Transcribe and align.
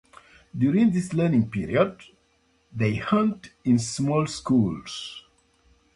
During 0.57 0.89
this 0.89 1.13
learning 1.13 1.51
period, 1.51 2.01
they 2.75 2.95
hunt 2.95 3.51
in 3.63 3.77
small 3.77 4.25
schools. 4.25 5.25